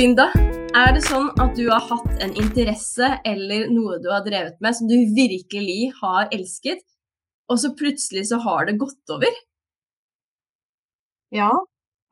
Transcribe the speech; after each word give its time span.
Linda, 0.00 0.30
er 0.80 0.94
det 0.96 1.00
sånn 1.04 1.26
at 1.42 1.58
du 1.58 1.66
har 1.68 1.82
hatt 1.84 2.22
en 2.24 2.30
interesse 2.40 3.08
eller 3.28 3.66
noe 3.68 3.98
du 4.00 4.06
har 4.08 4.22
drevet 4.24 4.54
med 4.64 4.76
som 4.78 4.88
du 4.88 4.94
virkelig 5.12 5.90
har 5.98 6.30
elsket, 6.32 6.80
og 7.52 7.58
så 7.60 7.72
plutselig 7.76 8.22
så 8.30 8.38
har 8.40 8.64
det 8.70 8.78
gått 8.80 9.12
over? 9.12 9.36
Ja, 11.36 11.50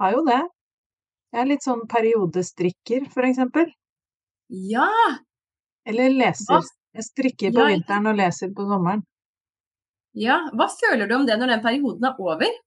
har 0.04 0.18
jo 0.18 0.20
det. 0.26 0.42
Jeg 1.32 1.40
er 1.40 1.48
litt 1.48 1.64
sånn 1.64 1.86
periodestrikker, 1.88 3.08
for 3.14 3.30
eksempel. 3.30 3.72
Ja! 4.68 4.90
Eller 5.88 6.12
leser. 6.12 6.68
Jeg 6.92 7.08
strikker 7.08 7.56
på 7.56 7.64
ja, 7.70 7.72
vinteren 7.72 8.12
og 8.12 8.20
leser 8.20 8.52
på 8.52 8.68
sommeren. 8.68 9.06
ja, 10.12 10.42
hva 10.52 10.68
føler 10.76 11.08
du 11.08 11.16
om 11.22 11.24
det 11.30 11.40
når 11.40 11.56
den 11.56 11.64
perioden 11.64 12.10
er 12.10 12.20
over? 12.20 12.64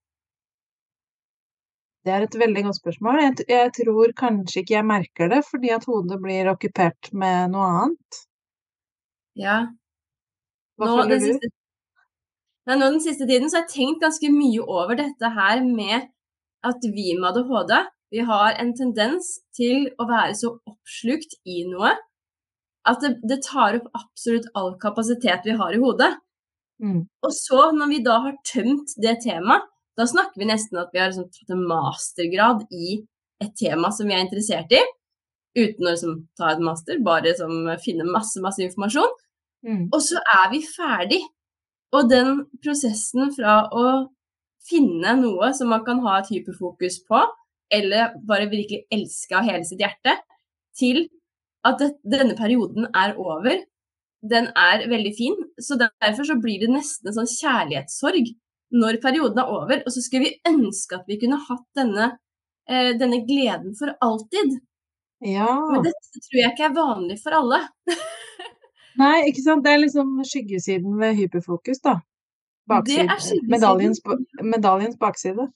Det 2.02 2.14
er 2.14 2.26
et 2.26 2.36
veldig 2.42 2.64
godt 2.66 2.80
spørsmål. 2.80 3.20
Jeg, 3.22 3.46
jeg 3.52 3.72
tror 3.78 4.14
kanskje 4.18 4.64
ikke 4.64 4.78
jeg 4.78 4.88
merker 4.90 5.30
det, 5.30 5.42
fordi 5.46 5.70
at 5.76 5.86
hodet 5.86 6.18
blir 6.24 6.50
okkupert 6.50 7.12
med 7.14 7.54
noe 7.54 7.68
annet. 7.78 8.22
Ja, 9.38 9.58
Hva 10.82 10.90
nå 10.90 10.96
føler 10.98 11.22
du? 11.22 11.28
siste, 11.30 11.52
nei, 12.68 12.78
nå 12.80 12.90
den 12.96 13.04
siste 13.04 13.28
tiden 13.30 13.52
så 13.52 13.60
har 13.60 13.68
jeg 13.68 13.76
tenkt 13.76 14.02
ganske 14.04 14.32
mye 14.34 14.66
over 14.66 14.98
dette 15.00 15.34
her 15.38 15.62
med 15.66 16.10
at 16.68 16.90
vi 16.96 17.14
med 17.18 17.30
ADHD, 17.32 17.76
vi 18.12 18.26
har 18.28 18.58
en 18.60 18.74
tendens 18.76 19.38
til 19.56 19.88
å 20.02 20.08
være 20.10 20.34
så 20.42 20.56
oppslukt 20.68 21.38
i 21.48 21.62
noe 21.70 21.94
at 22.90 23.02
det, 23.04 23.14
det 23.30 23.44
tar 23.46 23.78
opp 23.78 23.88
absolutt 23.98 24.50
all 24.58 24.74
kapasitet 24.82 25.46
vi 25.46 25.56
har 25.58 25.74
i 25.78 25.82
hodet. 25.82 26.16
Mm. 26.82 27.04
Og 27.06 27.34
så, 27.38 27.70
når 27.78 27.92
vi 27.94 28.00
da 28.04 28.18
har 28.26 28.40
tømt 28.48 28.96
det 29.02 29.20
temaet, 29.26 29.68
da 30.00 30.08
snakker 30.08 30.40
vi 30.42 30.48
nesten 30.50 30.80
at 30.82 30.94
vi 30.94 31.02
har 31.02 31.12
liksom 31.12 31.30
tatt 31.34 31.54
en 31.56 31.66
mastergrad 31.68 32.64
i 32.72 33.02
et 33.42 33.54
tema 33.58 33.92
som 33.94 34.08
vi 34.08 34.16
er 34.16 34.24
interessert 34.24 34.72
i, 34.76 34.82
uten 35.58 35.86
å 35.86 35.92
liksom 35.92 36.16
ta 36.40 36.54
et 36.54 36.64
master, 36.64 37.02
bare 37.04 37.32
liksom 37.32 37.68
finne 37.84 38.08
masse, 38.08 38.40
masse 38.44 38.64
informasjon. 38.64 39.12
Mm. 39.68 39.84
Og 39.92 40.00
så 40.04 40.22
er 40.22 40.50
vi 40.54 40.62
ferdig. 40.66 41.22
Og 41.92 42.08
den 42.08 42.46
prosessen 42.64 43.34
fra 43.36 43.66
å 43.76 43.86
finne 44.70 45.18
noe 45.20 45.52
som 45.58 45.72
man 45.74 45.84
kan 45.84 46.00
ha 46.06 46.20
et 46.22 46.30
hyperfokus 46.32 47.02
på, 47.10 47.24
eller 47.72 48.16
bare 48.28 48.50
virkelig 48.52 48.86
elske 48.94 49.36
av 49.36 49.48
hele 49.48 49.66
sitt 49.68 49.82
hjerte, 49.84 50.16
til 50.78 51.04
at 51.68 51.82
denne 52.08 52.36
perioden 52.38 52.88
er 52.96 53.18
over, 53.20 53.60
den 54.22 54.48
er 54.58 54.86
veldig 54.90 55.12
fin. 55.18 55.36
Så 55.60 55.78
derfor 55.82 56.28
så 56.28 56.38
blir 56.40 56.64
det 56.64 56.72
nesten 56.72 57.12
en 57.12 57.20
sånn 57.20 57.32
kjærlighetssorg 57.32 58.32
når 58.72 59.00
perioden 59.04 59.40
er 59.44 59.52
over. 59.52 59.82
Og 59.86 59.94
så 59.94 60.04
skulle 60.04 60.30
vi 60.30 60.36
ønske 60.48 60.98
at 61.00 61.08
vi 61.10 61.18
kunne 61.22 61.40
hatt 61.48 61.66
denne, 61.78 62.12
eh, 62.70 62.92
denne 63.00 63.22
gleden 63.28 63.76
for 63.78 63.94
alltid. 64.02 64.60
Ja. 65.22 65.50
Men 65.72 65.84
dette 65.86 66.22
tror 66.24 66.40
jeg 66.40 66.54
ikke 66.54 66.70
er 66.70 66.78
vanlig 66.78 67.20
for 67.22 67.36
alle. 67.38 67.62
Nei, 69.02 69.18
ikke 69.30 69.44
sant. 69.44 69.64
Det 69.64 69.72
er 69.74 69.84
liksom 69.84 70.18
skyggesiden 70.28 70.98
ved 71.00 71.16
hyperfokus, 71.20 71.80
da. 71.84 72.00
Det 72.86 72.98
er 73.04 73.12
skyggesiden. 73.20 73.50
Medaljens, 73.52 74.02
medaljens 74.42 74.98
bakside. 75.00 75.50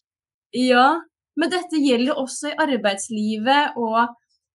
Ja, 0.56 1.02
men 1.36 1.52
dette 1.52 1.80
gjelder 1.84 2.20
også 2.22 2.52
i 2.52 2.58
arbeidslivet 2.64 3.76
og 3.80 4.14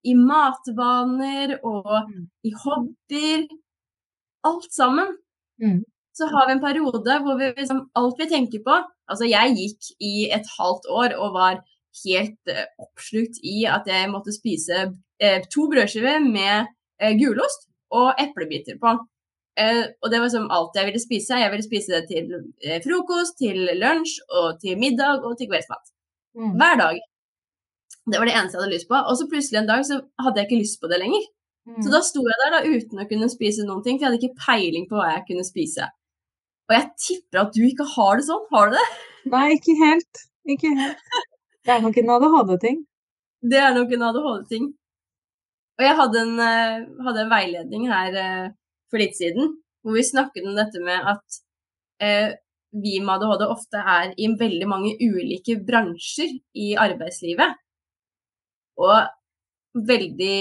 i 0.08 0.14
matvaner 0.16 1.58
og 1.60 2.08
Mm. 2.08 2.28
i 2.44 2.52
hobbyer. 2.62 3.42
Alt 4.48 4.72
sammen. 4.72 5.16
Mm. 5.60 5.82
Så 6.20 6.28
har 6.28 6.48
vi 6.48 6.56
en 6.56 6.62
periode 6.62 7.18
hvor 7.24 7.38
vi 7.40 7.50
liksom 7.56 7.84
Alt 7.96 8.18
vi 8.20 8.28
tenker 8.28 8.64
på 8.66 8.74
Altså, 9.10 9.26
jeg 9.26 9.56
gikk 9.58 9.92
i 10.04 10.28
et 10.30 10.48
halvt 10.58 10.84
år 10.92 11.14
og 11.18 11.32
var 11.34 11.62
helt 12.04 12.52
uh, 12.52 12.66
oppslukt 12.84 13.40
i 13.42 13.64
at 13.66 13.88
jeg 13.90 14.10
måtte 14.12 14.30
spise 14.30 14.84
uh, 14.86 15.40
to 15.50 15.64
brødskiver 15.72 16.20
med 16.22 16.68
uh, 17.02 17.14
gulost 17.18 17.66
og 17.90 18.20
eplebiter 18.22 18.78
på. 18.82 18.98
Og 19.60 20.06
det 20.12 20.20
var 20.22 20.30
som 20.32 20.46
alt 20.54 20.76
jeg 20.78 20.86
ville 20.86 21.00
spise. 21.02 21.40
Jeg 21.42 21.50
ville 21.52 21.66
spise 21.66 21.90
det 21.92 22.04
til 22.08 22.30
frokost, 22.84 23.34
til 23.42 23.66
lunsj 23.76 24.14
og 24.38 24.60
til 24.62 24.78
middag 24.80 25.26
og 25.26 25.34
til 25.36 25.50
kveldsmat. 25.50 25.90
Mm. 26.38 26.54
Hver 26.60 26.78
dag. 26.80 27.00
Det 28.06 28.20
var 28.22 28.30
det 28.30 28.36
eneste 28.38 28.56
jeg 28.56 28.62
hadde 28.62 28.76
lyst 28.76 28.88
på. 28.88 28.96
Og 29.10 29.18
så 29.18 29.26
plutselig 29.28 29.58
en 29.60 29.68
dag 29.68 29.82
så 29.84 29.98
hadde 30.22 30.40
jeg 30.40 30.48
ikke 30.48 30.62
lyst 30.62 30.78
på 30.80 30.88
det 30.88 31.02
lenger. 31.02 31.26
Mm. 31.68 31.82
Så 31.82 31.92
da 31.92 32.00
sto 32.06 32.22
jeg 32.24 32.40
der 32.40 32.54
da 32.54 32.60
uten 32.64 33.02
å 33.02 33.08
kunne 33.10 33.28
spise 33.34 33.66
noen 33.66 33.82
ting, 33.84 33.98
for 33.98 34.06
jeg 34.06 34.12
hadde 34.12 34.22
ikke 34.22 34.44
peiling 34.46 34.86
på 34.88 34.96
hva 34.96 35.10
jeg 35.16 35.26
kunne 35.28 35.44
spise. 35.44 35.90
Og 36.70 36.76
jeg 36.76 36.90
tipper 37.02 37.40
at 37.42 37.56
du 37.56 37.64
ikke 37.66 37.86
har 37.96 38.20
det 38.20 38.28
sånn. 38.28 38.44
Har 38.54 38.70
du 38.70 38.76
det? 38.78 38.86
Nei, 39.32 39.46
ikke 39.56 39.74
helt. 39.80 40.20
Ikke 40.54 40.70
helt. 40.78 41.00
Det 41.66 41.72
er 41.74 41.82
nok 41.82 41.96
en 41.98 42.12
ADHD-ting. 42.14 42.76
Det 43.50 43.58
er 43.58 43.74
nok 43.74 43.90
en 43.96 44.04
ADHD-ting. 44.06 44.68
Og 45.80 45.84
jeg 45.86 45.96
hadde 45.98 46.22
en, 46.22 46.38
eh, 46.44 46.86
hadde 47.06 47.24
en 47.24 47.32
veiledning 47.32 47.88
her 47.90 48.16
eh, 48.22 48.46
for 48.92 49.02
litt 49.02 49.18
siden, 49.18 49.56
hvor 49.82 49.96
vi 49.96 50.06
snakket 50.06 50.46
om 50.46 50.54
dette 50.58 50.82
med 50.84 51.10
at 51.12 51.40
eh, 52.04 52.36
vi 52.70 52.98
med 53.02 53.16
ADHD 53.16 53.46
ofte 53.50 53.82
er 53.96 54.12
i 54.14 54.28
veldig 54.40 54.68
mange 54.70 54.92
ulike 55.00 55.56
bransjer 55.66 56.36
i 56.54 56.74
arbeidslivet. 56.78 57.58
Og 58.78 59.82
veldig 59.90 60.36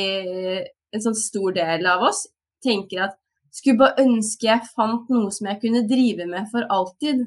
en 0.93 1.03
sånn 1.03 1.17
stor 1.17 1.57
del 1.57 1.89
av 1.89 2.05
oss 2.09 2.27
tenker 2.65 3.07
at 3.07 3.17
skulle 3.55 3.79
bare 3.81 4.03
ønske 4.05 4.47
jeg 4.47 4.67
fant 4.75 5.09
noe 5.09 5.31
som 5.33 5.47
jeg 5.49 5.59
kunne 5.63 5.85
drive 5.89 6.25
med 6.29 6.47
for 6.51 6.65
alltid. 6.69 7.25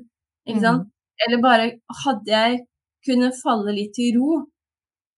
Ikke 0.48 0.60
sant? 0.62 0.88
Eller 1.26 1.42
bare 1.42 1.66
hadde 2.04 2.30
jeg 2.32 2.60
kunne 3.06 3.32
falle 3.34 3.74
litt 3.74 3.92
til 3.94 4.16
ro, 4.18 4.40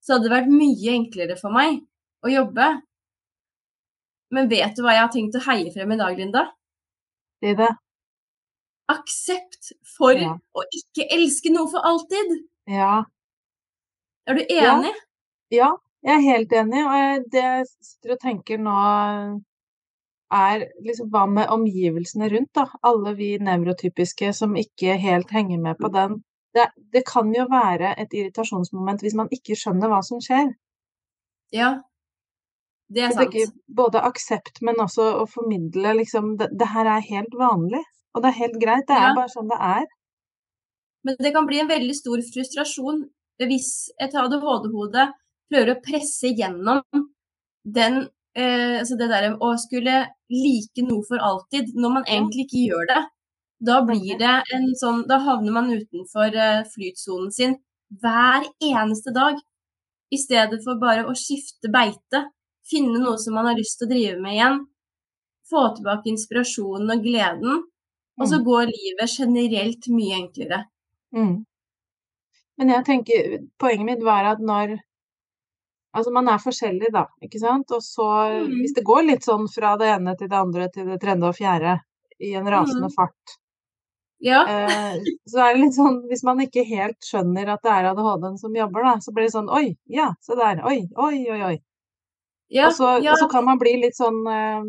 så 0.01 0.15
hadde 0.15 0.27
det 0.27 0.33
vært 0.35 0.51
mye 0.53 0.91
enklere 0.97 1.37
for 1.39 1.53
meg 1.53 1.79
å 2.25 2.31
jobbe. 2.33 2.67
Men 4.33 4.49
vet 4.49 4.75
du 4.75 4.81
hva 4.83 4.93
jeg 4.95 5.03
har 5.05 5.11
tenkt 5.13 5.37
å 5.37 5.43
heie 5.47 5.71
frem 5.73 5.91
i 5.93 5.97
dag, 6.01 6.17
Linda? 6.17 6.43
Si 7.41 7.53
det. 7.57 7.69
Aksept 8.91 9.71
for 9.97 10.13
Ja. 10.13 10.35
å 10.53 10.63
ikke 10.73 11.07
elske 11.13 11.51
noe 11.53 11.69
for 11.71 11.81
alltid. 11.85 12.35
Ja. 12.67 13.03
Er 14.27 14.33
du 14.35 14.41
enig? 14.49 14.93
Ja, 15.53 15.71
jeg 16.03 16.13
er 16.17 16.21
helt 16.25 16.51
enig, 16.53 16.81
og 16.85 16.93
jeg, 16.97 17.23
det 17.31 17.43
jeg 17.43 17.65
sitter 17.81 18.13
og 18.15 18.19
tenker 18.21 18.57
nå 18.61 18.75
er 20.33 20.65
liksom 20.83 21.09
hva 21.13 21.25
med 21.29 21.49
omgivelsene 21.53 22.29
rundt, 22.31 22.51
da? 22.57 22.65
Alle 22.83 23.13
vi 23.17 23.35
nevrotypiske 23.39 24.31
som 24.33 24.55
ikke 24.57 24.97
helt 25.01 25.31
henger 25.31 25.59
med 25.61 25.77
på 25.77 25.91
den. 25.93 26.21
Det, 26.55 26.69
det 26.93 27.03
kan 27.07 27.33
jo 27.35 27.45
være 27.51 27.93
et 27.99 28.13
irritasjonsmoment 28.15 29.01
hvis 29.03 29.17
man 29.19 29.27
ikke 29.31 29.57
skjønner 29.59 29.91
hva 29.91 29.99
som 30.07 30.21
skjer. 30.23 30.53
Ja. 31.53 31.81
Det 32.87 33.03
er 33.03 33.11
sant. 33.11 33.33
Det 33.33 33.43
er 33.43 33.51
både 33.67 34.01
aksept, 34.07 34.61
men 34.61 34.79
også 34.79 35.07
å 35.21 35.25
formidle 35.29 35.95
liksom 35.99 36.35
det, 36.39 36.51
det 36.57 36.69
her 36.71 36.89
er 36.95 37.05
helt 37.09 37.33
vanlig, 37.37 37.81
og 38.15 38.23
det 38.23 38.31
er 38.31 38.39
helt 38.39 38.59
greit. 38.61 38.87
Det 38.87 38.95
er 38.95 39.09
Ja. 39.09 39.13
bare 39.17 39.33
sånn 39.33 39.49
det 39.51 39.59
er. 39.59 39.85
Men 41.05 41.15
det 41.19 41.33
kan 41.33 41.45
bli 41.45 41.59
en 41.59 41.69
veldig 41.69 41.95
stor 41.95 42.21
frustrasjon 42.33 43.03
hvis 43.37 43.91
et 44.01 44.15
ADHD-hode 44.15 45.09
prøver 45.51 45.73
å 45.73 45.81
presse 45.83 46.31
gjennom 46.33 46.81
den 47.65 48.07
eh, 48.35 48.83
så 48.87 48.97
det 48.99 49.07
derre 49.11 49.35
å 49.39 49.51
skulle 49.61 49.95
like 50.31 50.83
noe 50.87 51.03
for 51.07 51.17
alltid, 51.29 51.73
når 51.75 51.93
man 51.99 52.05
egentlig 52.07 52.45
ikke 52.47 52.63
gjør 52.69 52.87
det. 52.93 53.01
Da 53.65 53.79
blir 53.87 54.17
det 54.19 54.33
en 54.53 54.65
sånn 54.75 55.05
Da 55.07 55.17
havner 55.23 55.53
man 55.55 55.71
utenfor 55.71 56.35
eh, 56.35 56.63
flytsonen 56.73 57.31
sin 57.31 57.55
hver 58.01 58.43
eneste 58.61 59.13
dag. 59.15 59.37
I 60.11 60.17
stedet 60.21 60.59
for 60.63 60.79
bare 60.81 61.05
å 61.07 61.15
skifte 61.17 61.71
beite, 61.73 62.25
finne 62.69 62.99
noe 63.01 63.17
som 63.21 63.33
man 63.37 63.47
har 63.49 63.55
lyst 63.57 63.79
til 63.79 63.87
å 63.87 63.93
drive 63.93 64.19
med 64.21 64.33
igjen. 64.37 64.59
Få 65.49 65.63
tilbake 65.77 66.09
inspirasjonen 66.11 66.91
og 66.95 67.03
gleden. 67.05 67.63
Og 68.19 68.27
så 68.29 68.39
Mm. 68.39 68.45
går 68.45 68.65
livet 68.71 69.09
generelt 69.19 69.87
mye 69.91 70.15
enklere. 70.21 70.59
Mm. 71.15 71.45
Men 72.57 72.69
jeg 72.69 72.85
tenker 72.85 73.39
Poenget 73.59 73.85
mitt 73.85 74.03
var 74.03 74.23
at 74.33 74.39
når 74.39 74.77
Altså, 75.95 76.11
man 76.11 76.27
er 76.27 76.41
forskjellig, 76.43 76.89
da, 76.93 77.05
ikke 77.23 77.39
sant? 77.41 77.71
Og 77.75 77.81
så 77.83 78.05
mm. 78.43 78.53
Hvis 78.61 78.75
det 78.75 78.83
går 78.87 79.05
litt 79.07 79.25
sånn 79.27 79.47
fra 79.51 79.75
det 79.79 79.89
ene 79.93 80.15
til 80.19 80.29
det 80.31 80.39
andre 80.39 80.69
til 80.73 80.89
det 80.91 80.99
tredje 81.01 81.29
og 81.29 81.37
fjerde 81.37 81.77
i 82.19 82.33
en 82.35 82.47
rasende 82.51 82.89
mm. 82.91 82.95
fart, 82.95 83.35
Ja. 84.23 84.41
eh, 84.47 84.95
så 85.27 85.41
er 85.43 85.53
det 85.53 85.61
litt 85.65 85.75
sånn 85.75 85.97
Hvis 86.09 86.23
man 86.23 86.39
ikke 86.39 86.63
helt 86.63 87.03
skjønner 87.03 87.49
at 87.51 87.63
det 87.65 87.71
er 87.73 87.89
ADHD-en 87.91 88.37
som 88.39 88.55
jobber, 88.55 88.85
da, 88.87 88.93
så 89.03 89.11
blir 89.15 89.27
det 89.27 89.33
sånn 89.35 89.51
Oi, 89.51 89.65
ja, 89.91 90.09
se 90.23 90.37
der. 90.39 90.61
Oi, 90.65 90.77
oi, 90.95 91.17
oi, 91.35 91.41
oi. 91.51 91.55
Ja, 92.53 92.69
Og 92.69 92.77
så, 92.77 92.91
ja, 93.03 93.11
og 93.13 93.19
så 93.19 93.27
kan 93.31 93.45
man 93.47 93.59
bli 93.61 93.73
litt 93.81 93.97
sånn 93.97 94.21
eh, 94.31 94.61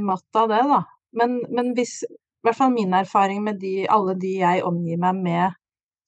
matt 0.00 0.40
av 0.42 0.48
det, 0.52 0.62
da. 0.68 0.82
Men, 1.16 1.40
men 1.52 1.72
hvis 1.76 2.02
I 2.08 2.12
hvert 2.46 2.58
fall 2.58 2.72
min 2.74 2.94
erfaring 2.96 3.42
med 3.44 3.60
de, 3.62 3.86
alle 3.86 4.16
de 4.18 4.32
jeg 4.40 4.64
omgir 4.66 4.98
meg 5.00 5.20
med 5.22 5.58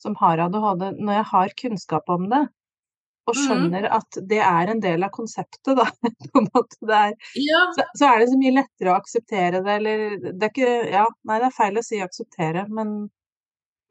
som 0.03 0.17
har 0.21 0.43
ADHD, 0.49 0.89
når 0.99 1.21
jeg 1.21 1.27
har 1.31 1.59
kunnskap 1.61 2.11
om 2.13 2.27
det, 2.33 2.43
og 3.25 3.37
skjønner 3.39 3.87
skjønner 3.87 3.87
at 3.97 4.19
det 4.31 4.41
er 4.45 4.71
en 4.71 4.81
del 4.85 5.05
av 5.07 5.13
konseptet, 5.15 5.73
da, 5.79 5.87
på 6.33 6.41
en 6.41 6.49
måte 6.53 6.89
det 6.89 6.97
er, 7.09 7.15
ja, 7.41 7.61
så, 7.77 7.87
så 7.97 8.09
er 8.11 8.21
det 8.21 8.31
så 8.33 8.41
mye 8.41 8.57
lettere 8.59 8.93
å 8.93 8.97
akseptere 8.99 9.61
det, 9.65 9.77
eller 9.81 10.03
Det 10.27 10.49
er 10.49 10.51
ikke 10.53 10.73
Ja, 10.93 11.05
nei, 11.29 11.39
det 11.41 11.49
er 11.49 11.57
feil 11.57 11.81
å 11.81 11.85
si 11.85 12.01
akseptere, 12.05 12.67
men, 12.69 12.97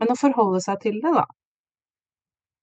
men 0.01 0.13
å 0.13 0.19
forholde 0.19 0.61
seg 0.65 0.81
til 0.85 0.99
det, 1.03 1.13
da. 1.17 1.25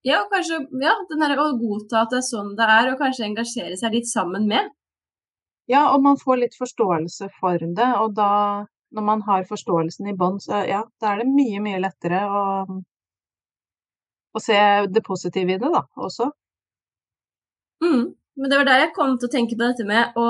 Ja, 0.06 0.22
og 0.22 0.30
kanskje 0.32 0.62
ja, 0.80 0.94
der 1.10 1.40
å 1.42 1.50
godta 1.60 2.04
at 2.04 2.12
det 2.14 2.22
er 2.22 2.28
sånn 2.30 2.54
det 2.56 2.68
er, 2.72 2.92
og 2.92 3.00
kanskje 3.02 3.26
engasjere 3.26 3.76
seg 3.76 3.98
litt 3.98 4.08
sammen 4.08 4.46
med. 4.48 4.70
Ja, 5.70 5.90
og 5.92 6.02
man 6.02 6.16
får 6.18 6.40
litt 6.40 6.56
forståelse 6.58 7.28
for 7.36 7.60
det, 7.60 7.90
og 8.00 8.14
da, 8.16 8.30
når 8.96 9.04
man 9.06 9.20
har 9.26 9.44
forståelsen 9.50 10.08
i 10.10 10.14
bånn, 10.18 10.38
så 10.42 10.62
ja, 10.66 10.80
da 11.02 11.12
er 11.12 11.20
det 11.20 11.28
mye, 11.34 11.60
mye 11.62 11.82
lettere 11.82 12.22
å, 12.26 12.44
å 14.34 14.42
se 14.42 14.56
det 14.88 15.04
positive 15.06 15.54
i 15.54 15.60
det, 15.60 15.70
da, 15.70 15.84
også. 16.00 16.30
Mm. 17.84 18.14
Men 18.40 18.50
det 18.50 18.58
var 18.60 18.68
der 18.68 18.82
jeg 18.84 18.94
kom 18.96 19.16
til 19.18 19.28
å 19.28 19.32
tenke 19.32 19.56
på 19.56 19.66
dette 19.66 19.86
med 19.88 20.16
å 20.20 20.26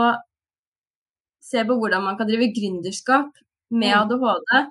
se 1.43 1.62
på 1.67 1.76
hvordan 1.79 2.05
man 2.05 2.19
kan 2.19 2.29
drive 2.29 2.52
gründerskap 2.56 3.31
med 3.70 3.91
Mm. 3.94 4.00
ADHD. 4.02 4.70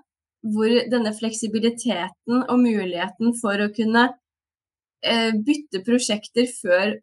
Hvor 0.53 0.71
denne 0.91 1.11
fleksibiliteten 1.11 2.45
og 2.47 2.59
muligheten 2.61 3.33
for 3.41 3.59
å 3.59 3.71
kunne 3.75 4.05
eh, 5.03 5.31
bytte 5.35 5.81
prosjekter 5.83 6.47
før, 6.47 6.93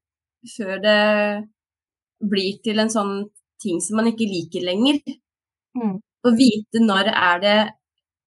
før 0.56 0.78
det 0.80 1.00
blir 2.20 2.56
til 2.64 2.80
en 2.80 2.92
sånn 2.92 3.14
ting 3.60 3.80
som 3.84 3.98
man 4.00 4.08
ikke 4.08 4.28
liker 4.28 4.64
lenger. 4.64 5.00
Mm. 5.76 5.98
Vite 6.36 6.80
når 6.82 7.12
er 7.12 7.42
det 7.44 7.58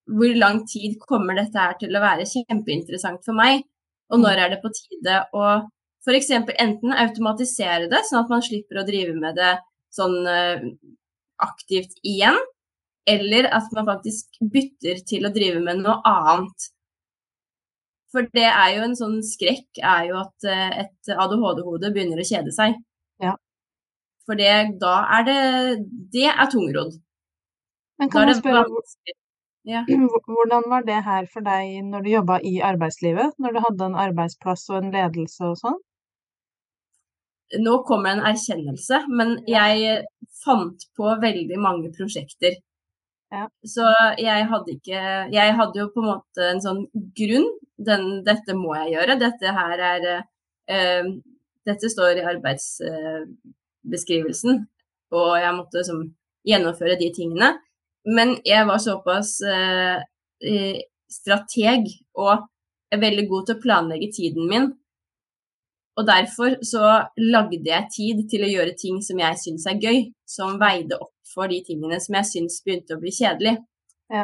Hvor 0.09 0.31
lang 0.41 0.63
tid 0.65 0.95
kommer 1.05 1.35
dette 1.37 1.59
her 1.59 1.75
til 1.77 1.93
å 1.93 1.99
være 2.01 2.25
kjempeinteressant 2.25 3.21
for 3.25 3.37
meg? 3.37 3.61
Og 4.09 4.17
når 4.23 4.39
er 4.41 4.49
det 4.55 4.61
på 4.63 4.71
tide 4.73 5.19
å 5.37 5.43
f.eks. 6.05 6.29
enten 6.31 6.95
automatisere 6.95 7.89
det, 7.91 8.03
sånn 8.07 8.23
at 8.23 8.31
man 8.31 8.43
slipper 8.45 8.81
å 8.81 8.87
drive 8.87 9.15
med 9.19 9.37
det 9.39 9.55
sånn 9.93 10.17
eh, 10.29 10.65
aktivt 11.43 11.97
igjen, 12.07 12.37
eller 13.09 13.49
at 13.55 13.71
man 13.75 13.87
faktisk 13.89 14.39
bytter 14.53 15.01
til 15.07 15.25
å 15.25 15.33
drive 15.33 15.63
med 15.65 15.81
noe 15.83 15.99
annet. 16.07 16.69
For 18.13 18.25
det 18.33 18.47
er 18.47 18.73
jo 18.75 18.85
en 18.87 18.97
sånn 18.97 19.19
skrekk, 19.25 19.67
er 19.81 20.09
jo 20.09 20.19
at 20.21 20.49
eh, 20.49 20.85
et 20.85 21.13
ADHD-hode 21.13 21.91
begynner 21.93 22.21
å 22.21 22.27
kjede 22.27 22.53
seg. 22.55 22.77
Ja. 23.21 23.35
For 24.25 24.39
det, 24.39 24.77
da 24.81 24.95
er 25.17 25.25
det 25.25 25.39
Det 26.13 26.27
er 26.29 26.49
tungrodd. 26.51 26.97
Men 27.99 28.11
kan 28.13 28.29
jeg 28.29 28.39
spørre. 28.39 28.63
Ja. 29.67 29.83
hvordan 30.25 30.65
var 30.71 30.85
det 30.87 31.01
her 31.05 31.27
for 31.29 31.45
deg 31.45 31.81
når 31.85 32.05
du 32.05 32.09
jobba 32.13 32.39
i 32.45 32.59
arbeidslivet? 32.65 33.35
Når 33.37 33.55
du 33.55 33.61
hadde 33.65 33.89
en 33.89 33.99
arbeidsplass 34.07 34.69
og 34.71 34.79
en 34.79 34.93
ledelse 34.95 35.49
og 35.49 35.59
sånn? 35.59 35.79
Nå 37.57 37.83
kommer 37.87 38.09
en 38.13 38.27
erkjennelse, 38.29 38.97
men 39.09 39.29
jeg 39.49 40.03
fant 40.43 40.77
på 40.97 41.05
veldig 41.21 41.59
mange 41.61 41.91
prosjekter. 41.95 42.53
Ja. 43.29 43.45
Så 43.61 43.85
jeg 44.17 44.47
hadde 44.49 44.73
ikke 44.73 44.99
Jeg 45.29 45.53
hadde 45.53 45.77
jo 45.77 45.91
på 45.93 46.01
en 46.01 46.09
måte 46.09 46.41
en 46.49 46.61
sånn 46.63 46.89
grunn. 47.17 47.49
Den, 47.77 48.23
dette 48.25 48.53
må 48.57 48.73
jeg 48.79 48.93
gjøre. 48.95 49.21
Dette 49.21 49.47
her 49.55 49.79
er 49.93 50.01
eh, 50.09 51.05
Dette 51.69 51.87
står 51.91 52.17
i 52.17 52.27
arbeidsbeskrivelsen, 52.31 54.53
og 55.13 55.31
jeg 55.37 55.57
måtte 55.57 55.79
liksom 55.81 55.99
gjennomføre 56.49 56.95
de 56.97 57.09
tingene. 57.13 57.49
Men 58.09 58.27
jeg 58.47 58.65
var 58.65 58.79
såpass 58.81 59.41
eh, 59.45 59.97
eh, 60.41 60.79
strateg 61.11 61.85
og 62.17 62.47
er 62.89 62.99
veldig 63.03 63.27
god 63.29 63.45
til 63.45 63.55
å 63.57 63.61
planlegge 63.61 64.09
tiden 64.15 64.47
min. 64.49 64.78
Og 65.99 66.07
derfor 66.07 66.55
så 66.63 66.89
lagde 67.19 67.59
jeg 67.67 67.91
tid 67.91 68.19
til 68.31 68.45
å 68.45 68.49
gjøre 68.53 68.77
ting 68.79 69.01
som 69.03 69.19
jeg 69.19 69.39
syns 69.41 69.65
er 69.67 69.81
gøy, 69.83 70.05
som 70.23 70.59
veide 70.61 70.95
opp 70.95 71.11
for 71.33 71.51
de 71.51 71.59
tingene 71.65 71.99
som 71.99 72.15
jeg 72.15 72.29
syns 72.29 72.61
begynte 72.63 72.95
å 72.95 73.01
bli 73.01 73.11
kjedelig. 73.11 73.57
Ja. 74.13 74.23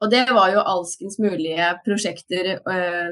Og 0.00 0.12
det 0.14 0.24
var 0.32 0.54
jo 0.54 0.64
alskens 0.64 1.18
mulige 1.20 1.74
prosjekter, 1.84 2.54
øh, 2.62 3.10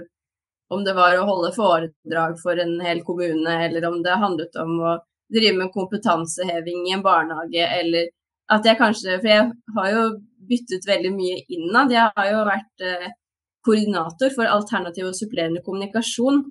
om 0.72 0.86
det 0.86 0.96
var 0.96 1.18
å 1.18 1.26
holde 1.28 1.52
foredrag 1.54 2.40
for 2.40 2.58
en 2.62 2.78
hel 2.82 3.04
kommune, 3.06 3.58
eller 3.66 3.84
om 3.90 4.00
det 4.02 4.16
handlet 4.24 4.56
om 4.62 4.80
å 4.80 4.96
drive 5.34 5.58
med 5.60 5.74
kompetanseheving 5.74 6.88
i 6.88 6.96
en 6.96 7.04
barnehage, 7.04 7.68
eller 7.80 8.08
at 8.50 8.66
jeg 8.66 8.78
kanskje 8.78 9.18
For 9.20 9.28
jeg 9.28 9.46
har 9.76 9.88
jo 9.90 10.02
byttet 10.48 10.86
veldig 10.86 11.10
mye 11.12 11.40
innad. 11.50 11.90
Jeg 11.90 12.12
har 12.16 12.28
jo 12.30 12.44
vært 12.46 12.84
øh, 12.88 13.08
koordinator 13.66 14.30
for 14.32 14.48
alternativ 14.48 15.10
og 15.10 15.18
supplerende 15.18 15.64
kommunikasjon 15.66 16.44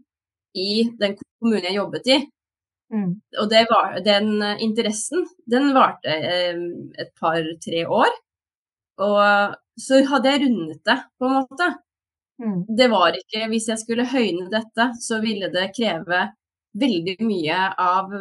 i 0.56 0.86
den 1.00 1.16
kommunen 1.19 1.68
jeg 1.68 1.78
jobbet 1.80 2.10
i. 2.12 2.19
Mm. 2.94 3.12
Og 3.42 3.50
det 3.52 3.66
var, 3.69 3.98
den 4.06 4.42
eh, 4.46 4.62
interessen, 4.63 5.25
den 5.52 5.72
varte 5.75 6.13
eh, 6.13 6.62
et 7.02 7.12
par-tre 7.19 7.86
år. 7.88 8.13
Og 9.06 9.56
så 9.81 10.00
hadde 10.07 10.31
jeg 10.31 10.46
rundet 10.46 10.81
det, 10.88 10.98
på 11.19 11.28
en 11.28 11.38
måte. 11.42 11.69
Mm. 12.40 12.62
Det 12.78 12.88
var 12.92 13.16
ikke 13.16 13.48
Hvis 13.52 13.68
jeg 13.72 13.80
skulle 13.80 14.07
høyne 14.07 14.48
dette, 14.52 14.90
så 15.04 15.19
ville 15.24 15.50
det 15.52 15.74
kreve 15.75 16.22
veldig 16.80 17.16
mye 17.24 17.60
av 17.80 18.12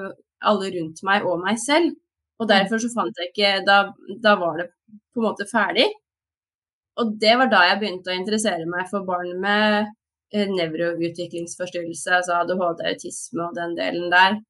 alle 0.45 0.71
rundt 0.77 1.03
meg 1.07 1.27
og 1.27 1.43
meg 1.43 1.59
selv. 1.63 1.95
Og 2.43 2.49
derfor 2.51 2.83
så 2.83 2.91
fant 2.95 3.21
jeg 3.21 3.31
ikke 3.31 3.53
Da, 3.67 3.79
da 4.23 4.35
var 4.39 4.59
det 4.59 4.69
på 5.15 5.23
en 5.23 5.29
måte 5.29 5.47
ferdig. 5.51 5.87
Og 7.01 7.15
det 7.21 7.35
var 7.39 7.51
da 7.51 7.65
jeg 7.69 7.81
begynte 7.81 8.13
å 8.13 8.17
interessere 8.19 8.67
meg 8.71 8.89
for 8.91 9.07
barn 9.07 9.33
med 9.43 9.93
nevroutviklingsforstyrrelse, 10.35 12.11
altså 12.19 12.41
ADHD, 12.41 12.83
autisme 12.91 13.47
og 13.47 13.55
den 13.59 13.77
delen 13.79 14.11
der. 14.13 14.41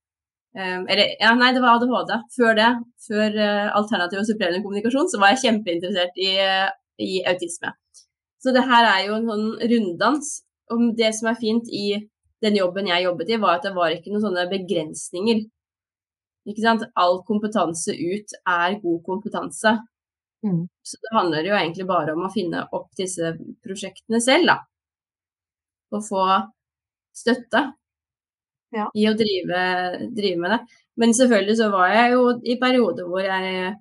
Um, 0.54 0.84
eller, 0.86 1.16
ja, 1.18 1.32
nei, 1.34 1.50
det 1.54 1.62
var 1.64 1.76
ADHD. 1.80 2.12
Før 2.36 2.56
det, 2.58 2.70
før 3.08 3.36
uh, 3.36 3.68
alternativ 3.80 4.22
og 4.22 4.28
supplerende 4.28 4.62
kommunikasjon, 4.64 5.10
så 5.10 5.20
var 5.20 5.34
jeg 5.34 5.42
kjempeinteressert 5.44 6.20
i, 6.22 6.30
uh, 6.40 6.70
i 7.02 7.20
autisme. 7.28 7.74
Så 8.42 8.54
det 8.54 8.64
her 8.68 8.88
er 8.90 9.06
jo 9.08 9.18
en 9.18 9.30
sånn 9.30 9.46
runddans. 9.72 10.34
Og 10.72 10.84
det 10.98 11.10
som 11.16 11.30
er 11.30 11.40
fint 11.40 11.68
i 11.72 11.86
den 12.44 12.58
jobben 12.58 12.88
jeg 12.88 13.06
jobbet 13.06 13.32
i, 13.32 13.40
var 13.40 13.58
at 13.58 13.66
det 13.66 13.74
var 13.76 13.92
ikke 13.92 14.12
noen 14.12 14.24
sånne 14.24 14.46
begrensninger. 14.52 15.42
Ikke 16.48 16.64
sant? 16.64 16.84
All 17.00 17.22
kompetanse 17.28 17.96
ut 17.96 18.36
er 18.40 18.78
god 18.82 19.00
kompetanse. 19.06 19.78
Mm. 20.44 20.66
Så 20.84 21.00
det 21.00 21.12
handler 21.16 21.48
jo 21.48 21.56
egentlig 21.56 21.86
bare 21.88 22.12
om 22.12 22.26
å 22.26 22.32
finne 22.32 22.66
opp 22.76 22.90
disse 23.00 23.32
prosjektene 23.64 24.20
selv, 24.20 24.52
da. 24.52 24.58
Og 25.94 26.04
få 26.06 26.26
støtte 27.14 27.62
Ja. 28.74 28.88
i 28.98 29.06
å 29.06 29.14
drive, 29.14 29.58
drive 30.16 30.38
med 30.42 30.50
det. 30.50 30.60
Men 30.98 31.14
selvfølgelig 31.14 31.56
så 31.60 31.70
var 31.70 31.92
jeg 31.94 32.12
jo 32.14 32.22
i 32.42 32.56
perioder 32.58 33.06
hvor 33.06 33.22
jeg 33.22 33.74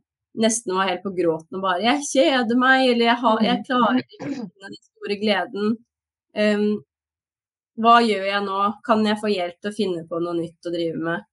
nesten 0.44 0.75
var 0.75 0.89
helt 0.89 1.04
på 1.04 1.13
gråten 1.18 1.60
og 1.60 1.65
bare 1.65 1.83
Jeg 1.86 2.06
kjeder 2.10 2.57
meg, 2.57 2.88
eller 2.89 3.06
jeg, 3.06 3.18
har, 3.21 3.44
jeg 3.45 3.65
klarer 3.68 4.00
ikke 4.01 4.19
å 4.19 4.31
finne 4.31 4.65
den 4.69 4.80
store 4.80 5.18
gleden. 5.21 5.75
Um, 6.33 6.65
hva 7.81 8.00
gjør 8.06 8.25
jeg 8.30 8.42
nå? 8.45 8.60
Kan 8.86 9.05
jeg 9.05 9.22
få 9.22 9.32
hjelp 9.34 9.60
til 9.62 9.72
å 9.72 9.77
finne 9.77 10.03
på 10.10 10.22
noe 10.22 10.38
nytt 10.38 10.70
å 10.70 10.74
drive 10.74 11.00
med? 11.01 11.25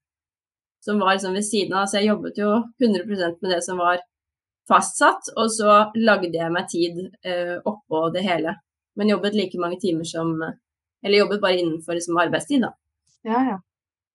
Som 0.85 1.01
var 1.01 1.17
liksom 1.17 1.37
ved 1.37 1.45
siden 1.45 1.77
av. 1.77 1.89
Så 1.89 2.01
jeg 2.01 2.09
jobbet 2.09 2.41
jo 2.41 2.55
100% 2.81 3.43
med 3.45 3.53
det 3.53 3.61
som 3.65 3.81
var 3.81 4.01
fastsatt, 4.71 5.33
og 5.37 5.51
så 5.53 5.77
lagde 5.99 6.37
jeg 6.37 6.53
meg 6.55 6.69
tid 6.71 7.01
uh, 7.27 7.57
oppå 7.69 8.07
det 8.15 8.25
hele. 8.25 8.57
Men 8.97 9.13
jobbet 9.13 9.37
like 9.37 9.61
mange 9.61 9.81
timer 9.83 10.09
som 10.09 10.33
Eller 11.03 11.19
jobbet 11.23 11.41
bare 11.43 11.59
innenfor 11.61 11.97
liksom, 11.97 12.19
arbeidstid, 12.21 12.63
da. 12.63 12.75
Ja, 13.25 13.41
ja. 13.53 13.57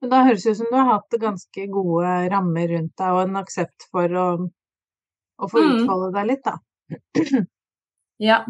Men 0.01 0.11
da 0.11 0.19
høres 0.27 0.43
det 0.43 0.51
ut 0.53 0.57
som 0.59 0.69
du 0.69 0.75
har 0.77 0.89
hatt 0.91 1.15
ganske 1.21 1.65
gode 1.71 2.13
rammer 2.29 2.67
rundt 2.75 2.93
deg, 2.99 3.11
og 3.15 3.21
en 3.23 3.39
aksept 3.41 3.87
for 3.91 4.15
å, 4.21 4.27
å 5.41 5.49
få 5.49 5.63
Mm. 5.63 5.71
utfolde 5.79 6.11
deg 6.19 6.31
litt, 6.33 6.45
da. 6.45 6.57
Ja. 8.29 8.45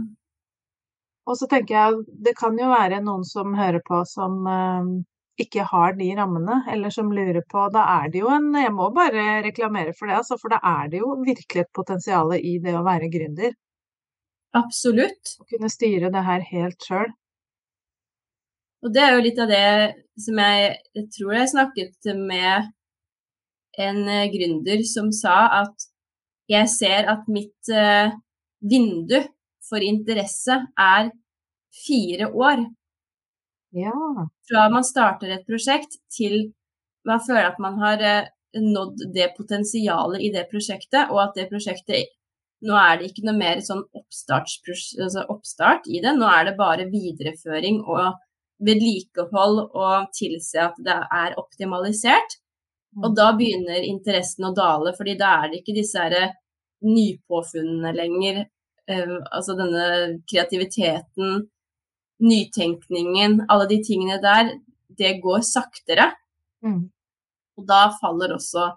Og 1.26 1.38
så 1.40 1.48
tenker 1.50 1.74
jeg, 1.74 2.02
det 2.22 2.36
kan 2.38 2.58
jo 2.60 2.68
være 2.70 3.00
noen 3.02 3.24
som 3.26 3.56
hører 3.58 3.82
på 3.88 4.04
som 4.06 4.36
eh, 4.46 4.90
ikke 5.42 5.64
har 5.72 5.96
de 5.98 6.12
rammene, 6.20 6.60
eller 6.70 6.94
som 6.94 7.10
lurer 7.12 7.42
på 7.50 7.64
Da 7.74 7.82
er 7.96 8.12
det 8.14 8.22
jo 8.22 8.30
en 8.30 8.52
Jeg 8.54 8.72
må 8.76 8.92
bare 8.94 9.42
reklamere 9.48 9.96
for 9.98 10.06
det, 10.12 10.20
altså, 10.20 10.38
for 10.38 10.54
da 10.54 10.60
er 10.62 10.92
det 10.94 11.02
jo 11.02 11.16
virkelig 11.26 11.64
et 11.66 11.72
potensial 11.74 12.36
i 12.38 12.54
det 12.62 12.76
å 12.78 12.84
være 12.86 13.10
gründer. 13.10 13.56
Absolutt. 14.56 15.34
Å 15.42 15.48
kunne 15.50 15.72
styre 15.74 16.12
det 16.14 16.24
her 16.30 16.46
helt 16.52 16.86
sjøl. 16.86 17.10
Og 18.86 18.94
det 18.94 19.02
er 19.02 19.16
jo 19.16 19.24
litt 19.26 19.40
av 19.42 19.50
det 19.50 19.68
som 20.22 20.40
jeg, 20.40 20.74
jeg 20.94 21.06
tror 21.18 21.36
jeg 21.36 21.52
snakket 21.52 22.10
med 22.20 22.68
en 23.82 24.02
eh, 24.08 24.28
gründer 24.32 24.84
som 24.88 25.10
sa 25.16 25.64
at 25.64 25.88
jeg 26.52 26.70
ser 26.70 27.10
at 27.10 27.26
mitt 27.32 27.72
eh, 27.74 28.14
vindu 28.62 29.18
for 29.66 29.82
interesse 29.82 30.60
er 30.78 31.10
fire 31.86 32.30
år. 32.30 32.62
Ja. 33.76 33.96
Fra 34.48 34.68
man 34.72 34.86
starter 34.88 35.34
et 35.34 35.48
prosjekt 35.50 35.98
til 36.14 36.54
man 37.06 37.22
føler 37.22 37.50
at 37.50 37.58
man 37.62 37.80
har 37.82 38.02
eh, 38.06 38.30
nådd 38.62 39.10
det 39.16 39.32
potensialet 39.36 40.24
i 40.24 40.30
det 40.34 40.46
prosjektet, 40.52 41.10
og 41.10 41.26
at 41.26 41.42
det 41.42 41.50
prosjektet 41.52 42.14
Nå 42.66 42.74
er 42.80 42.96
det 42.98 43.10
ikke 43.10 43.26
noe 43.28 43.36
mer 43.36 43.60
sånn 43.62 43.82
altså 43.94 45.26
oppstart 45.30 45.90
i 45.92 46.00
det, 46.02 46.14
nå 46.18 46.26
er 46.26 46.48
det 46.48 46.54
bare 46.58 46.88
videreføring 46.90 47.82
og 47.84 48.16
vedlikehold 48.64 49.62
og 49.66 50.10
tilse 50.16 50.62
at 50.64 50.78
det 50.84 50.96
er 50.96 51.38
optimalisert. 51.40 52.38
Og 53.04 53.12
da 53.18 53.32
begynner 53.36 53.84
interessen 53.84 54.48
å 54.48 54.54
dale, 54.56 54.94
fordi 54.96 55.18
da 55.20 55.34
er 55.42 55.52
det 55.52 55.62
ikke 55.62 55.76
disse 55.76 56.00
her 56.00 56.32
nypåfunnene 56.86 57.92
lenger. 57.96 58.46
Uh, 58.86 59.18
altså 59.34 59.56
denne 59.58 59.86
kreativiteten, 60.30 61.48
nytenkningen, 62.24 63.42
alle 63.52 63.68
de 63.72 63.82
tingene 63.84 64.22
der, 64.24 64.54
det 64.96 65.18
går 65.24 65.44
saktere. 65.44 66.14
Mm. 66.64 66.86
Og 67.60 67.68
da 67.68 67.88
faller 68.00 68.36
også 68.36 68.70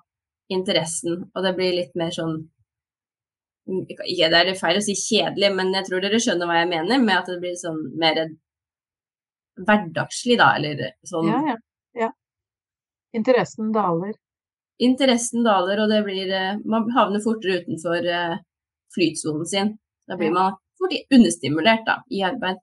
interessen, 0.50 1.28
og 1.34 1.44
det 1.44 1.54
blir 1.58 1.76
litt 1.76 1.94
mer 1.98 2.14
sånn 2.14 2.40
ikke, 3.68 4.06
Det 4.32 4.38
er 4.38 4.54
feil 4.56 4.78
å 4.80 4.82
si 4.82 4.94
kjedelig, 4.96 5.50
men 5.52 5.74
jeg 5.76 5.84
tror 5.84 6.00
dere 6.00 6.20
skjønner 6.24 6.48
hva 6.48 6.62
jeg 6.62 6.70
mener 6.70 7.02
med 7.02 7.18
at 7.18 7.26
det 7.28 7.40
blir 7.42 7.56
sånn 7.60 7.82
mer 8.00 8.22
hverdagslig, 9.66 10.38
da, 10.40 10.52
eller 10.58 10.94
sånn 11.08 11.28
Ja, 11.30 11.40
ja. 11.52 11.56
ja. 12.04 12.08
Interessen 13.16 13.72
daler. 13.74 14.14
Interessen 14.78 15.46
daler, 15.46 15.82
og 15.82 15.90
det 15.90 16.04
blir 16.06 16.30
eh, 16.30 16.60
Man 16.68 16.86
havner 16.94 17.22
fortere 17.24 17.64
utenfor 17.64 18.06
eh, 18.06 18.38
flytsonen 18.94 19.48
sin. 19.48 19.74
Da 20.08 20.16
blir 20.16 20.32
man 20.32 20.56
fort 20.78 20.94
understimulert 21.14 21.84
da, 21.86 21.98
i 22.14 22.22
arbeid. 22.24 22.60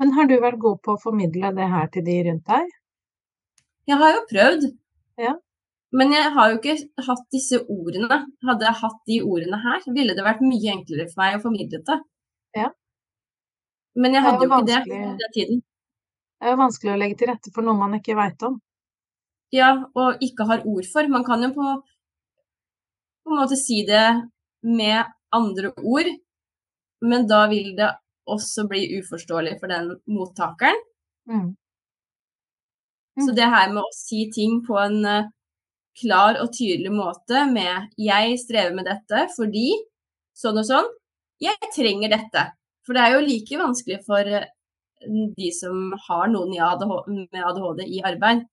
Men 0.00 0.12
har 0.16 0.28
du 0.28 0.36
vært 0.40 0.60
god 0.60 0.80
på 0.84 0.96
å 0.96 1.00
formidle 1.00 1.52
det 1.56 1.68
her 1.72 1.90
til 1.92 2.04
de 2.06 2.16
rundt 2.28 2.48
deg? 2.48 2.72
Jeg 3.86 4.00
har 4.00 4.16
jo 4.16 4.24
prøvd. 4.30 4.66
Ja. 5.22 5.36
Men 5.96 6.12
jeg 6.12 6.32
har 6.34 6.50
jo 6.50 6.58
ikke 6.58 7.04
hatt 7.06 7.22
disse 7.32 7.60
ordene. 7.72 8.18
Hadde 8.44 8.66
jeg 8.66 8.80
hatt 8.82 8.98
de 9.08 9.20
ordene 9.24 9.60
her, 9.62 9.86
ville 9.96 10.16
det 10.18 10.26
vært 10.26 10.42
mye 10.44 10.74
enklere 10.74 11.06
for 11.12 11.22
meg 11.22 11.38
å 11.38 11.44
formidle 11.44 11.80
det. 11.86 11.98
Ja. 12.58 12.72
Men 13.96 14.18
jeg 14.18 14.26
hadde 14.26 14.44
jo 14.44 14.50
jo 14.50 14.58
ikke 14.58 14.68
det 14.72 14.82
på 14.90 14.98
den 15.22 15.34
tiden. 15.36 15.62
Det 16.36 16.46
er 16.46 16.54
jo 16.54 16.60
vanskelig 16.60 16.92
å 16.92 17.00
legge 17.00 17.18
til 17.20 17.30
rette 17.30 17.52
for 17.54 17.66
noe 17.66 17.78
man 17.78 17.96
ikke 17.98 18.16
veit 18.18 18.42
om. 18.46 18.58
Ja, 19.54 19.70
og 19.96 20.22
ikke 20.24 20.46
har 20.48 20.64
ord 20.68 20.88
for. 20.90 21.08
Man 21.08 21.24
kan 21.24 21.44
jo 21.46 21.52
på, 21.54 21.74
på 23.24 23.32
en 23.32 23.40
måte 23.40 23.58
si 23.58 23.82
det 23.88 24.06
med 24.66 25.06
andre 25.36 25.72
ord, 25.82 26.10
men 27.06 27.28
da 27.30 27.44
vil 27.50 27.72
det 27.78 27.92
også 28.26 28.66
bli 28.68 28.82
uforståelig 28.98 29.56
for 29.60 29.70
den 29.70 29.94
mottakeren. 30.10 30.82
Mm. 31.30 31.54
Så 33.24 33.32
det 33.36 33.48
her 33.48 33.70
med 33.72 33.84
å 33.84 33.94
si 33.96 34.26
ting 34.34 34.60
på 34.66 34.76
en 34.80 34.98
eh, 35.08 35.28
klar 35.96 36.36
og 36.42 36.52
tydelig 36.52 36.92
måte 36.92 37.46
med 37.48 37.94
'jeg 37.96 38.36
strever 38.42 38.74
med 38.76 38.84
dette 38.84 39.22
fordi 39.36 39.70
sånn 40.36 40.60
og 40.60 40.66
sånn', 40.68 40.90
'jeg 41.40 41.70
trenger 41.72 42.12
dette'. 42.12 42.52
For 42.84 42.92
det 42.92 43.02
er 43.02 43.12
jo 43.14 43.26
like 43.26 43.62
vanskelig 43.62 44.04
for 44.04 44.20
eh, 44.20 44.50
de 45.36 45.50
som 45.52 45.92
har 46.08 46.28
noen 46.32 46.52
med 47.32 47.42
ADHD 47.44 47.82
i 47.86 48.02
arbeid. 48.04 48.46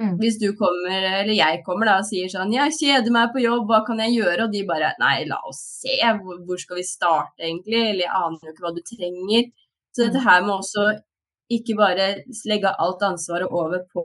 Mm. 0.00 0.14
Hvis 0.16 0.38
du 0.40 0.54
kommer, 0.56 1.04
eller 1.20 1.34
jeg 1.36 1.60
kommer 1.66 1.84
da 1.86 1.98
og 2.00 2.06
sier 2.08 2.28
sånn 2.32 2.52
'Jeg 2.52 2.72
kjeder 2.80 3.12
meg 3.12 3.32
på 3.34 3.42
jobb, 3.44 3.66
hva 3.68 3.84
kan 3.84 3.98
jeg 4.00 4.16
gjøre?' 4.16 4.44
Og 4.44 4.52
de 4.52 4.62
bare 4.64 4.94
'Nei, 4.98 5.24
la 5.28 5.36
oss 5.46 5.60
se, 5.82 5.98
hvor, 6.00 6.58
skal 6.58 6.76
vi 6.76 6.82
starte 6.82 7.40
egentlig?' 7.44 7.90
Eller 7.90 8.04
'Jeg 8.06 8.16
aner 8.24 8.38
jo 8.42 8.52
ikke 8.52 8.64
hva 8.64 8.74
du 8.74 8.82
trenger'. 8.82 9.52
Så 9.92 10.04
dette 10.06 10.20
Mm. 10.20 10.24
her 10.28 10.40
må 10.42 10.52
også 10.58 10.84
ikke 11.50 11.76
bare 11.76 12.24
legge 12.46 12.74
alt 12.78 13.02
ansvaret 13.02 13.48
over 13.50 13.84
på 13.94 14.04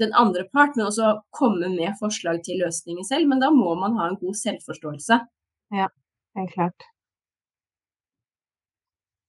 den 0.00 0.12
andre 0.12 0.44
part, 0.52 0.74
men 0.76 0.86
også 0.86 1.22
komme 1.32 1.68
med 1.70 1.94
forslag 2.02 2.42
til 2.42 2.58
løsninger 2.58 3.04
selv. 3.06 3.28
Men 3.28 3.38
da 3.40 3.50
må 3.50 3.78
man 3.78 3.96
ha 3.96 4.08
en 4.08 4.16
god 4.16 4.34
selvforståelse. 4.34 5.20
Ja, 5.72 5.86
Helt 6.36 6.50
klart. 6.52 6.82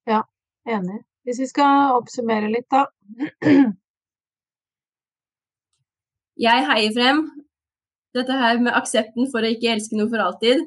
Ja, 0.08 0.22
enig. 0.68 1.04
Hvis 1.26 1.42
vi 1.42 1.48
skal 1.50 1.96
oppsummere 1.98 2.52
litt, 2.54 2.68
da. 2.70 2.86
Jeg 6.46 6.66
heier 6.70 6.94
frem 6.94 7.22
dette 8.16 8.36
her 8.40 8.60
med 8.62 8.76
aksepten 8.76 9.30
for 9.32 9.44
å 9.44 9.52
ikke 9.52 9.72
elske 9.74 9.98
noe 9.98 10.12
for 10.12 10.22
alltid. 10.24 10.62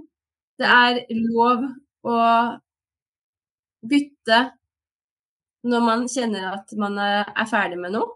Det 0.59 0.69
er 0.69 1.03
lov 1.29 1.63
å 2.09 2.17
bytte 3.89 4.41
når 5.69 5.85
man 5.85 6.07
kjenner 6.11 6.49
at 6.55 6.73
man 6.81 6.99
er 7.03 7.29
er 7.29 7.51
ferdig 7.51 7.79
med 7.79 7.95
noe. 7.95 8.11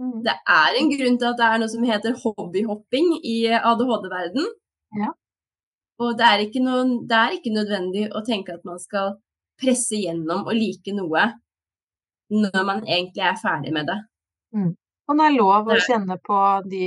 Mm. 0.00 0.20
Det 0.24 0.36
er 0.54 0.78
en 0.78 0.92
grunn 0.94 1.18
til 1.20 1.28
at 1.32 1.40
det 1.40 1.48
er 1.48 1.60
noe 1.60 1.72
som 1.72 1.84
heter 1.88 2.18
hobbyhopping 2.22 3.10
i 3.26 3.36
ADHD-verden. 3.58 4.46
Ja. 5.00 5.10
Og 6.00 6.16
det 6.16 6.26
er, 6.26 6.46
ikke 6.46 6.62
noe, 6.64 6.84
det 7.08 7.16
er 7.18 7.36
ikke 7.36 7.52
nødvendig 7.52 8.06
å 8.16 8.22
tenke 8.24 8.54
at 8.56 8.64
man 8.64 8.80
skal 8.80 9.18
presse 9.60 9.98
gjennom 10.00 10.46
og 10.46 10.54
like 10.56 10.94
noe 10.96 11.26
når 12.30 12.64
man 12.66 12.84
egentlig 12.86 13.24
er 13.26 13.38
ferdig 13.40 13.72
med 13.74 13.90
det. 13.90 13.98
Og 15.10 15.18
det 15.18 15.26
er 15.26 15.36
lov 15.36 15.70
å 15.70 15.78
kjenne 15.82 16.16
på 16.22 16.40
de, 16.70 16.86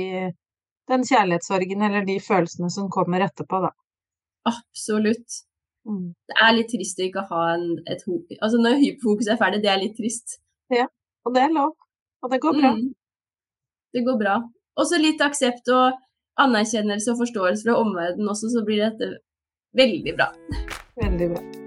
den 0.90 1.04
kjærlighetssorgen 1.04 1.84
eller 1.88 2.06
de 2.08 2.18
følelsene 2.24 2.70
som 2.72 2.92
kommer 2.92 3.24
etterpå, 3.26 3.60
da. 3.66 3.72
Absolutt. 4.48 5.44
Mm. 5.88 6.12
Det 6.28 6.36
er 6.40 6.54
litt 6.56 6.70
trist 6.72 7.00
å 7.00 7.08
ikke 7.08 7.26
ha 7.28 7.42
en, 7.54 7.66
et. 7.84 8.04
Altså 8.40 8.60
når 8.60 8.80
hyperfokus 8.80 9.28
er 9.28 9.40
ferdig, 9.40 9.60
det 9.64 9.72
er 9.72 9.82
litt 9.82 9.96
trist. 9.98 10.38
Og 11.24 11.36
det 11.36 11.44
er 11.44 11.52
lov. 11.52 11.74
Og 12.24 12.32
det 12.32 12.40
går 12.40 12.56
bra. 12.60 12.72
Mm. 12.76 12.94
Det 13.94 14.04
går 14.06 14.16
bra. 14.20 14.38
Også 14.80 14.98
litt 15.00 15.20
aksept 15.22 15.68
og 15.72 16.00
anerkjennelse 16.40 17.12
og 17.12 17.20
forståelse 17.20 17.68
fra 17.68 17.76
omverdenen 17.82 18.32
også, 18.32 18.50
så 18.56 18.64
blir 18.66 18.82
dette 18.86 19.12
veldig 19.78 20.16
bra. 20.16 20.32
Veldig 21.00 21.30
bra. 21.34 21.63